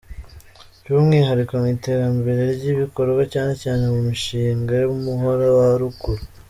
By’umwihariko 0.81 1.51
mu 1.61 1.67
iterambere 1.75 2.41
ry’ibikorwa 2.57 3.23
cyane 3.33 3.53
cyane 3.63 3.83
mu 3.93 3.99
mishinga 4.09 4.73
y’Umuhora 4.81 5.47
wa 5.57 5.69
Ruguru. 5.81 6.23